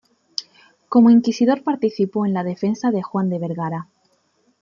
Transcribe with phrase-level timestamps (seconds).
[0.89, 3.87] Como inquisidor participó en la defensa de Juan de Vergara.